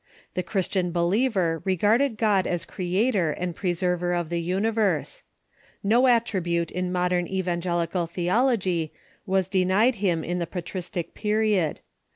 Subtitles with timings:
[0.33, 3.75] The ?Tu" w Christian believer regarded God as Creator and Pre 0* Christ.
[3.75, 5.21] VT server of the universe,
[5.85, 8.93] rso attribute in modern evan gelical theology
[9.27, 11.81] was denied him in the patristic period.